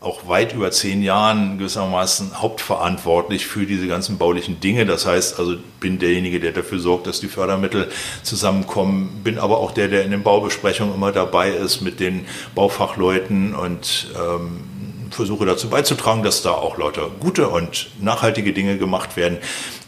[0.00, 4.86] auch weit über zehn Jahren gewissermaßen hauptverantwortlich für diese ganzen baulichen Dinge.
[4.86, 7.90] Das heißt, also bin derjenige, der dafür sorgt, dass die Fördermittel
[8.22, 13.54] zusammenkommen, bin aber auch der, der in den Baubesprechungen immer dabei ist mit den Baufachleuten
[13.54, 14.60] und ähm,
[15.10, 19.38] versuche dazu beizutragen, dass da auch lauter gute und nachhaltige Dinge gemacht werden.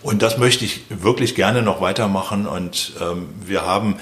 [0.02, 2.46] Und das möchte ich wirklich gerne noch weitermachen.
[2.46, 3.96] Und ähm, wir haben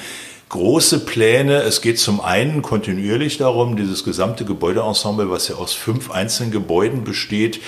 [0.49, 1.63] große Pläne.
[1.63, 7.05] Es geht zum einen kontinuierlich darum, dieses gesamte Gebäudeensemble, was ja aus fünf einzelnen Gebäuden
[7.05, 7.61] besteht,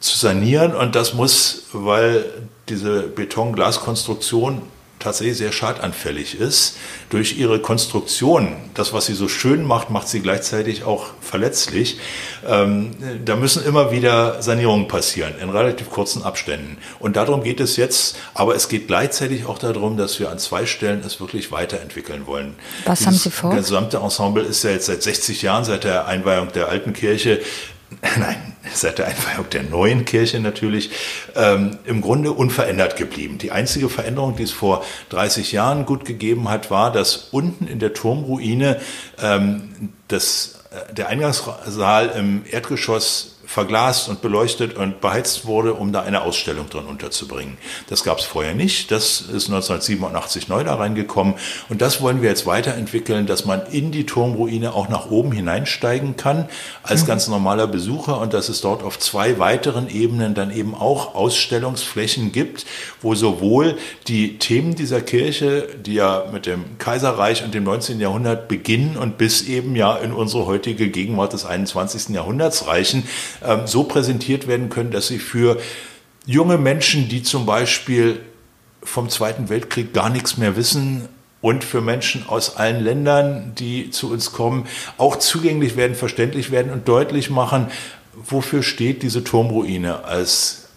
[0.00, 0.74] zu sanieren.
[0.74, 2.24] Und das muss, weil
[2.68, 4.62] diese Beton-Glas-Konstruktion
[4.98, 6.76] tatsächlich sehr schadanfällig ist.
[7.10, 11.98] Durch ihre Konstruktion, das, was sie so schön macht, macht sie gleichzeitig auch verletzlich.
[12.46, 12.90] Ähm,
[13.24, 16.78] da müssen immer wieder Sanierungen passieren in relativ kurzen Abständen.
[16.98, 20.66] Und darum geht es jetzt, aber es geht gleichzeitig auch darum, dass wir an zwei
[20.66, 22.54] Stellen es wirklich weiterentwickeln wollen.
[22.84, 23.50] Was Dieses haben Sie vor?
[23.50, 27.40] Das gesamte Ensemble ist ja jetzt seit 60 Jahren, seit der Einweihung der alten Kirche,
[28.18, 30.90] nein, seit der Einweihung der neuen Kirche natürlich,
[31.34, 33.38] ähm, im Grunde unverändert geblieben.
[33.38, 37.78] Die einzige Veränderung, die es vor 30 Jahren gut gegeben hat, war, dass unten in
[37.78, 38.80] der Turmruine
[39.20, 46.02] ähm, das, äh, der Eingangssaal im Erdgeschoss verglast und beleuchtet und beheizt wurde, um da
[46.02, 47.56] eine Ausstellung drin unterzubringen.
[47.88, 48.90] Das gab es vorher nicht.
[48.90, 51.32] Das ist 1987 neu da reingekommen.
[51.70, 56.18] Und das wollen wir jetzt weiterentwickeln, dass man in die Turmruine auch nach oben hineinsteigen
[56.18, 56.46] kann
[56.82, 57.06] als mhm.
[57.06, 62.32] ganz normaler Besucher und dass es dort auf zwei weiteren Ebenen dann eben auch Ausstellungsflächen
[62.32, 62.66] gibt,
[63.00, 67.98] wo sowohl die Themen dieser Kirche, die ja mit dem Kaiserreich und dem 19.
[67.98, 72.10] Jahrhundert beginnen und bis eben ja in unsere heutige Gegenwart des 21.
[72.10, 73.04] Jahrhunderts reichen,
[73.44, 75.60] ähm, so präsentiert werden können, dass sie für
[76.26, 78.20] junge Menschen, die zum Beispiel
[78.82, 81.08] vom Zweiten Weltkrieg gar nichts mehr wissen,
[81.40, 86.72] und für Menschen aus allen Ländern, die zu uns kommen, auch zugänglich werden, verständlich werden
[86.72, 87.68] und deutlich machen,
[88.14, 90.67] wofür steht diese Turmruine als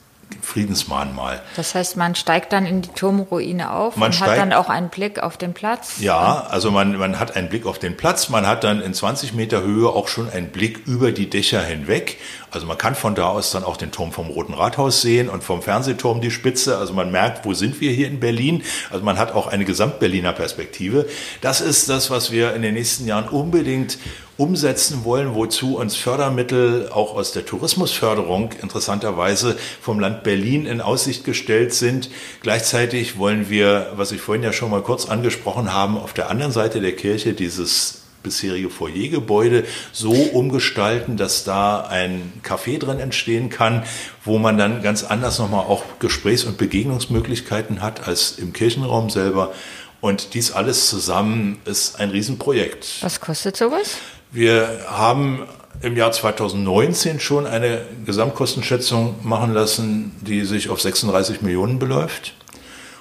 [0.42, 1.42] Friedensmahnmal.
[1.56, 4.70] Das heißt, man steigt dann in die Turmruine auf Man und steigt- hat dann auch
[4.70, 5.96] einen Blick auf den Platz.
[6.00, 9.34] Ja, also man, man hat einen Blick auf den Platz, man hat dann in 20
[9.34, 12.18] Meter Höhe auch schon einen Blick über die Dächer hinweg.
[12.52, 15.44] Also man kann von da aus dann auch den Turm vom Roten Rathaus sehen und
[15.44, 16.78] vom Fernsehturm die Spitze.
[16.78, 18.64] Also man merkt, wo sind wir hier in Berlin.
[18.90, 21.08] Also man hat auch eine Gesamtberliner Perspektive.
[21.42, 23.98] Das ist das, was wir in den nächsten Jahren unbedingt
[24.42, 31.24] umsetzen wollen, wozu uns Fördermittel auch aus der Tourismusförderung interessanterweise vom Land Berlin in Aussicht
[31.24, 32.10] gestellt sind.
[32.42, 36.52] Gleichzeitig wollen wir, was ich vorhin ja schon mal kurz angesprochen haben, auf der anderen
[36.52, 43.84] Seite der Kirche dieses bisherige Foyergebäude so umgestalten, dass da ein Café drin entstehen kann,
[44.26, 49.54] wo man dann ganz anders nochmal auch Gesprächs- und Begegnungsmöglichkeiten hat als im Kirchenraum selber.
[50.02, 52.98] Und dies alles zusammen ist ein Riesenprojekt.
[53.02, 53.98] Was kostet sowas?
[54.32, 55.46] Wir haben
[55.82, 62.34] im Jahr 2019 schon eine Gesamtkostenschätzung machen lassen, die sich auf 36 Millionen beläuft.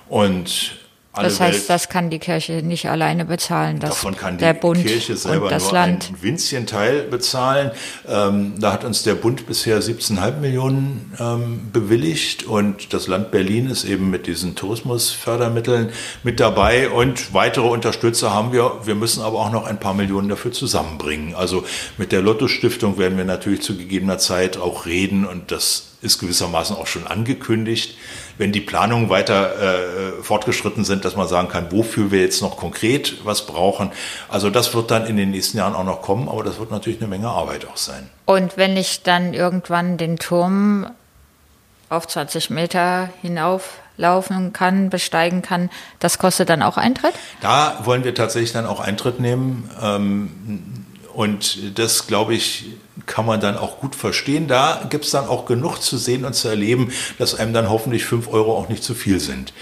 [0.08, 0.79] Und
[1.12, 3.80] alle Das heißt, Welt, das kann die Kirche nicht alleine bezahlen.
[3.80, 6.10] Das, davon kann die der Bund Kirche selber und das nur Land.
[6.10, 7.72] ein winzchen Teil bezahlen.
[8.06, 13.68] Ähm, da hat uns der Bund bisher 17,5 Millionen ähm, bewilligt und das Land Berlin
[13.68, 15.90] ist eben mit diesen Tourismusfördermitteln
[16.22, 18.72] mit dabei und weitere Unterstützer haben wir.
[18.84, 21.34] Wir müssen aber auch noch ein paar Millionen dafür zusammenbringen.
[21.34, 21.64] Also
[21.98, 26.18] mit der Lotto Stiftung werden wir natürlich zu gegebener Zeit auch reden und das ist
[26.18, 27.96] gewissermaßen auch schon angekündigt,
[28.40, 32.56] wenn die Planungen weiter äh, fortgeschritten sind, dass man sagen kann, wofür wir jetzt noch
[32.56, 33.92] konkret was brauchen.
[34.30, 37.00] Also das wird dann in den nächsten Jahren auch noch kommen, aber das wird natürlich
[37.00, 38.08] eine Menge Arbeit auch sein.
[38.24, 40.86] Und wenn ich dann irgendwann den Turm
[41.90, 47.12] auf 20 Meter hinauflaufen kann, besteigen kann, das kostet dann auch Eintritt?
[47.42, 49.68] Da wollen wir tatsächlich dann auch Eintritt nehmen.
[49.82, 52.70] Ähm, und das, glaube ich,
[53.06, 54.48] kann man dann auch gut verstehen.
[54.48, 58.04] Da gibt es dann auch genug zu sehen und zu erleben, dass einem dann hoffentlich
[58.04, 59.52] fünf Euro auch nicht zu viel sind.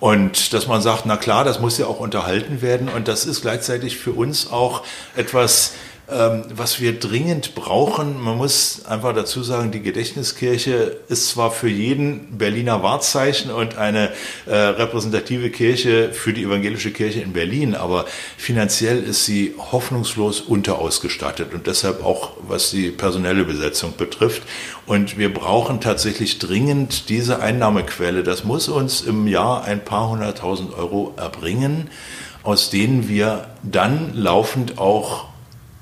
[0.00, 2.88] Und dass man sagt, na klar, das muss ja auch unterhalten werden.
[2.88, 4.82] Und das ist gleichzeitig für uns auch
[5.16, 5.72] etwas,
[6.06, 8.20] was wir dringend brauchen.
[8.20, 14.10] Man muss einfach dazu sagen, die Gedächtniskirche ist zwar für jeden Berliner Wahrzeichen und eine
[14.44, 18.04] äh, repräsentative Kirche für die evangelische Kirche in Berlin, aber
[18.36, 24.42] finanziell ist sie hoffnungslos unterausgestattet und deshalb auch, was die personelle Besetzung betrifft.
[24.84, 28.22] Und wir brauchen tatsächlich dringend diese Einnahmequelle.
[28.22, 31.88] Das muss uns im Jahr ein paar hunderttausend Euro erbringen,
[32.42, 35.33] aus denen wir dann laufend auch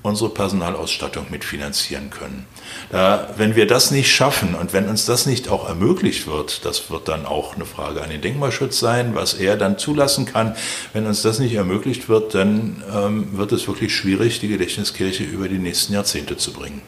[0.02, 2.46] unsere Personalausstattung mitfinanzieren können.
[2.90, 6.90] Da, wenn wir das nicht schaffen und wenn uns das nicht auch ermöglicht wird, das
[6.90, 10.56] wird dann auch eine Frage an den Denkmalschutz sein, was er dann zulassen kann.
[10.92, 15.48] Wenn uns das nicht ermöglicht wird, dann ähm, wird es wirklich schwierig, die Gedächtniskirche über
[15.48, 16.82] die nächsten Jahrzehnte zu bringen.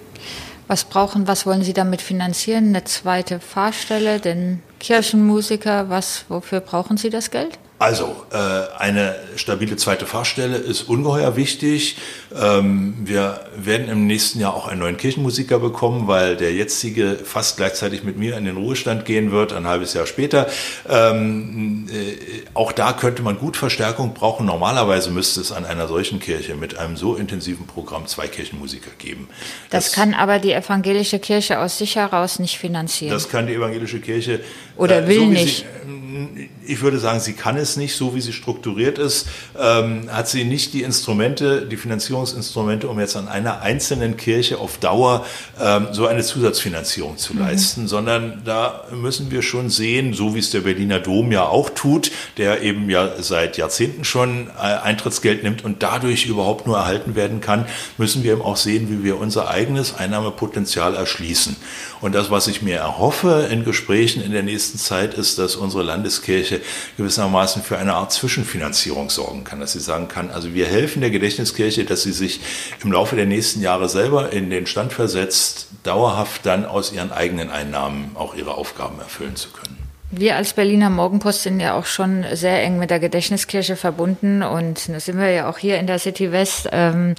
[0.67, 2.69] Was brauchen, was wollen Sie damit finanzieren?
[2.69, 7.59] Eine zweite Fahrstelle, den Kirchenmusiker, was, wofür brauchen Sie das Geld?
[7.85, 8.39] Also, äh,
[8.79, 11.99] eine stabile zweite Fahrstelle ist ungeheuer wichtig.
[12.35, 17.59] Ähm, wir werden im nächsten Jahr auch einen neuen Kirchenmusiker bekommen, weil der jetzige fast
[17.59, 20.47] gleichzeitig mit mir in den Ruhestand gehen wird, ein halbes Jahr später.
[20.89, 24.47] Ähm, äh, auch da könnte man gut Verstärkung brauchen.
[24.47, 29.29] Normalerweise müsste es an einer solchen Kirche mit einem so intensiven Programm zwei Kirchenmusiker geben.
[29.69, 33.13] Das, kann aber die evangelische Kirche aus sich heraus nicht finanzieren.
[33.13, 34.41] Das kann die evangelische Kirche.
[34.79, 35.59] Oder will wie nicht.
[35.59, 39.27] Sie, ähm, ich würde sagen, sie kann es nicht, so wie sie strukturiert ist,
[39.59, 44.79] ähm, hat sie nicht die Instrumente, die Finanzierungsinstrumente, um jetzt an einer einzelnen Kirche auf
[44.79, 45.25] Dauer
[45.61, 50.51] ähm, so eine Zusatzfinanzierung zu leisten, sondern da müssen wir schon sehen, so wie es
[50.51, 55.65] der Berliner Dom ja auch tut, der eben ja seit Jahrzehnten schon äh, Eintrittsgeld nimmt
[55.65, 57.67] und dadurch überhaupt nur erhalten werden kann,
[57.99, 61.57] müssen wir eben auch sehen, wie wir unser eigenes Einnahmepotenzial erschließen.
[62.01, 65.83] Und das, was ich mir erhoffe in Gesprächen in der nächsten Zeit, ist, dass unsere
[65.83, 66.61] Landeskirche
[66.97, 71.11] gewissermaßen für eine Art Zwischenfinanzierung sorgen kann, dass sie sagen kann, also wir helfen der
[71.11, 72.41] Gedächtniskirche, dass sie sich
[72.83, 77.51] im Laufe der nächsten Jahre selber in den Stand versetzt, dauerhaft dann aus ihren eigenen
[77.51, 79.79] Einnahmen auch ihre Aufgaben erfüllen zu können.
[80.11, 84.89] Wir als Berliner Morgenpost sind ja auch schon sehr eng mit der Gedächtniskirche verbunden und
[84.89, 86.69] da sind wir ja auch hier in der City West.
[86.71, 87.17] Ähm,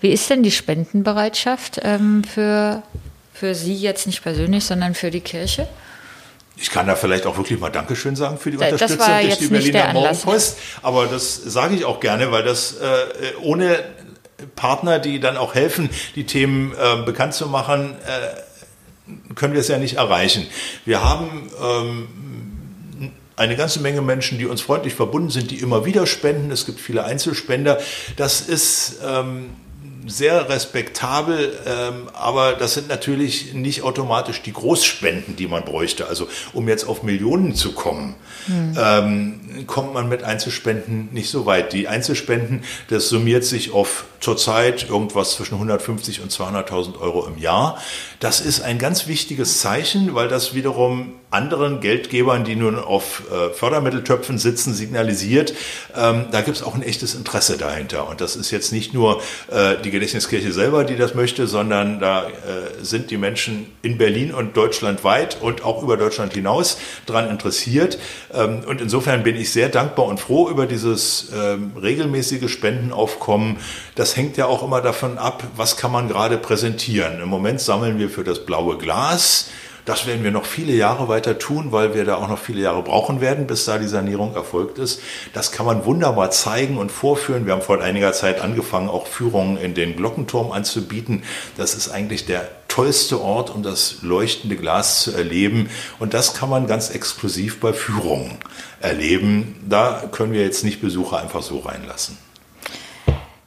[0.00, 2.82] wie ist denn die Spendenbereitschaft ähm, für,
[3.34, 5.66] für Sie jetzt nicht persönlich, sondern für die Kirche?
[6.56, 9.46] Ich kann da vielleicht auch wirklich mal Dankeschön sagen für die Das Unterstützung durch die
[9.48, 10.24] Berliner Anlass.
[10.24, 10.58] Morgenpost.
[10.82, 13.84] Aber das sage ich auch gerne, weil das äh, ohne
[14.54, 19.68] Partner, die dann auch helfen, die Themen äh, bekannt zu machen, äh, können wir es
[19.68, 20.46] ja nicht erreichen.
[20.84, 22.08] Wir haben ähm,
[23.36, 26.50] eine ganze Menge Menschen, die uns freundlich verbunden sind, die immer wieder spenden.
[26.50, 27.78] Es gibt viele Einzelspender.
[28.16, 29.50] Das ist ähm,
[30.06, 36.06] sehr respektabel, ähm, aber das sind natürlich nicht automatisch die Großspenden, die man bräuchte.
[36.06, 38.14] Also um jetzt auf Millionen zu kommen,
[38.46, 38.76] hm.
[38.78, 41.72] ähm, kommt man mit Einzelspenden nicht so weit.
[41.72, 47.78] Die Einzelspenden, das summiert sich auf zurzeit irgendwas zwischen 150 und 200.000 Euro im Jahr.
[48.20, 53.52] Das ist ein ganz wichtiges Zeichen, weil das wiederum anderen Geldgebern, die nun auf äh,
[53.52, 55.54] Fördermitteltöpfen sitzen, signalisiert,
[55.94, 58.08] ähm, da gibt es auch ein echtes Interesse dahinter.
[58.08, 59.20] Und das ist jetzt nicht nur
[59.50, 62.30] äh, die Gedächtniskirche selber, die das möchte, sondern da äh,
[62.82, 67.98] sind die Menschen in Berlin und deutschlandweit und auch über Deutschland hinaus daran interessiert.
[68.32, 73.58] Ähm, und insofern bin ich sehr dankbar und froh über dieses ähm, regelmäßige Spendenaufkommen.
[73.94, 77.20] Das hängt ja auch immer davon ab, was kann man gerade präsentieren.
[77.20, 79.50] Im Moment sammeln wir für das blaue Glas.
[79.86, 82.82] Das werden wir noch viele Jahre weiter tun, weil wir da auch noch viele Jahre
[82.82, 85.00] brauchen werden, bis da die Sanierung erfolgt ist.
[85.32, 87.46] Das kann man wunderbar zeigen und vorführen.
[87.46, 91.22] Wir haben vor einiger Zeit angefangen, auch Führungen in den Glockenturm anzubieten.
[91.56, 95.70] Das ist eigentlich der tollste Ort, um das leuchtende Glas zu erleben.
[96.00, 98.38] Und das kann man ganz exklusiv bei Führungen
[98.80, 99.54] erleben.
[99.68, 102.25] Da können wir jetzt nicht Besucher einfach so reinlassen.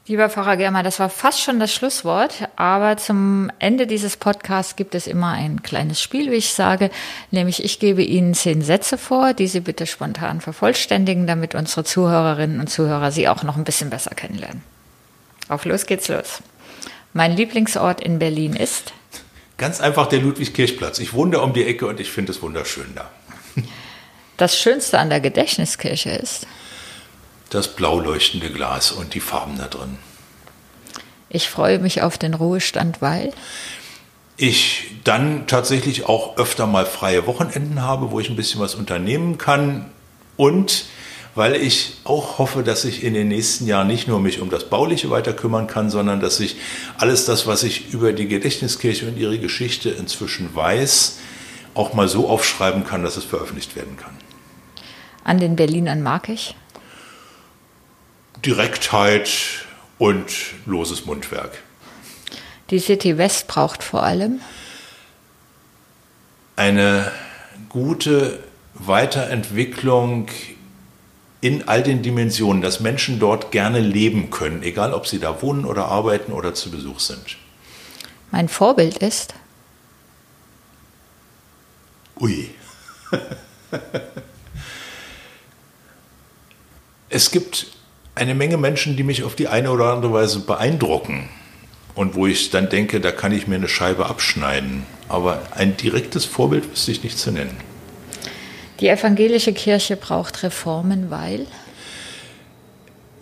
[0.09, 4.95] Lieber Pfarrer Germer, das war fast schon das Schlusswort, aber zum Ende dieses Podcasts gibt
[4.95, 6.89] es immer ein kleines Spiel, wie ich sage,
[7.29, 12.59] nämlich ich gebe Ihnen zehn Sätze vor, die Sie bitte spontan vervollständigen, damit unsere Zuhörerinnen
[12.59, 14.63] und Zuhörer Sie auch noch ein bisschen besser kennenlernen.
[15.47, 16.41] Auf los geht's los.
[17.13, 18.93] Mein Lieblingsort in Berlin ist?
[19.57, 20.97] Ganz einfach der Ludwigskirchplatz.
[20.97, 23.11] Ich wohne da um die Ecke und ich finde es wunderschön da.
[24.37, 26.47] Das Schönste an der Gedächtniskirche ist?
[27.49, 29.97] Das blau leuchtende Glas und die Farben da drin.
[31.29, 33.33] Ich freue mich auf den Ruhestand, weil
[34.37, 39.37] ich dann tatsächlich auch öfter mal freie Wochenenden habe, wo ich ein bisschen was unternehmen
[39.37, 39.85] kann
[40.37, 40.85] und
[41.35, 44.65] weil ich auch hoffe, dass ich in den nächsten Jahren nicht nur mich um das
[44.69, 46.55] Bauliche weiter kümmern kann, sondern dass ich
[46.97, 51.19] alles das, was ich über die Gedächtniskirche und ihre Geschichte inzwischen weiß,
[51.75, 54.17] auch mal so aufschreiben kann, dass es veröffentlicht werden kann.
[55.23, 56.55] An den Berlinern mag ich?
[58.45, 59.29] Direktheit
[59.97, 60.31] und
[60.65, 61.61] loses Mundwerk.
[62.69, 64.39] Die City West braucht vor allem
[66.55, 67.11] eine
[67.69, 70.27] gute Weiterentwicklung
[71.41, 75.65] in all den Dimensionen, dass Menschen dort gerne leben können, egal ob sie da wohnen
[75.65, 77.37] oder arbeiten oder zu Besuch sind.
[78.31, 79.33] Mein Vorbild ist?
[82.19, 82.49] Ui.
[87.09, 87.67] es gibt
[88.15, 91.29] eine Menge Menschen, die mich auf die eine oder andere Weise beeindrucken
[91.95, 94.85] und wo ich dann denke, da kann ich mir eine Scheibe abschneiden.
[95.07, 97.57] Aber ein direktes Vorbild wüsste ich nicht zu nennen.
[98.79, 101.45] Die evangelische Kirche braucht Reformen, weil?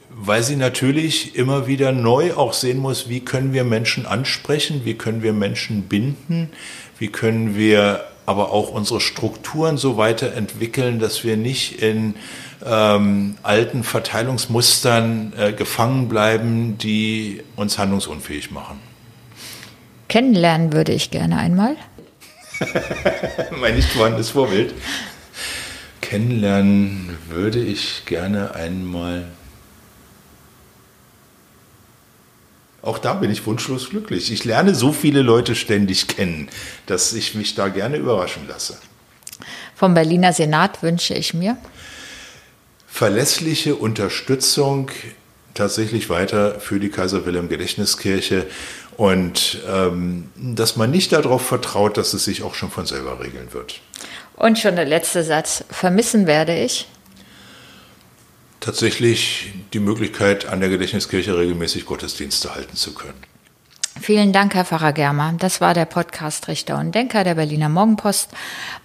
[0.10, 4.96] Weil sie natürlich immer wieder neu auch sehen muss, wie können wir Menschen ansprechen, wie
[4.96, 6.50] können wir Menschen binden,
[7.00, 12.16] wie können wir aber auch unsere Strukturen so weiterentwickeln, dass wir nicht in
[12.66, 18.80] ähm, alten Verteilungsmustern äh, gefangen bleiben, die uns handlungsunfähig machen.
[20.08, 21.76] Kennenlernen würde ich gerne einmal.
[23.60, 24.74] mein nicht vorhandenes Vorbild.
[26.02, 29.26] Kennenlernen würde ich gerne einmal.
[32.82, 34.32] Auch da bin ich wunschlos glücklich.
[34.32, 36.48] Ich lerne so viele Leute ständig kennen,
[36.86, 38.78] dass ich mich da gerne überraschen lasse.
[39.76, 41.58] Vom Berliner Senat wünsche ich mir
[42.98, 44.90] verlässliche Unterstützung
[45.54, 48.48] tatsächlich weiter für die Kaiser Wilhelm Gedächtniskirche
[48.98, 53.54] und ähm, dass man nicht darauf vertraut, dass es sich auch schon von selber regeln
[53.54, 53.82] wird.
[54.36, 55.64] Und schon der letzte Satz.
[55.70, 56.88] Vermissen werde ich?
[58.62, 63.22] Tatsächlich die Möglichkeit, an der Gedächtniskirche regelmäßig Gottesdienste halten zu können.
[64.00, 65.34] Vielen Dank, Herr Pfarrer Germer.
[65.38, 68.30] Das war der Podcast Richter und Denker der Berliner Morgenpost.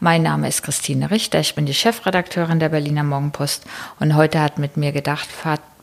[0.00, 1.40] Mein Name ist Christine Richter.
[1.40, 3.64] Ich bin die Chefredakteurin der Berliner Morgenpost.
[4.00, 5.28] Und heute hat mit mir gedacht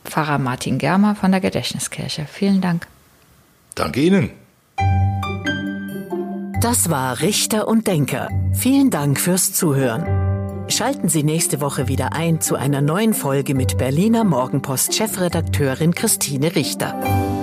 [0.04, 2.26] Pfarrer Martin Germer von der Gedächtniskirche.
[2.30, 2.86] Vielen Dank.
[3.74, 4.30] Danke Ihnen.
[6.60, 8.28] Das war Richter und Denker.
[8.52, 10.04] Vielen Dank fürs Zuhören.
[10.68, 16.54] Schalten Sie nächste Woche wieder ein zu einer neuen Folge mit Berliner Morgenpost Chefredakteurin Christine
[16.54, 17.39] Richter.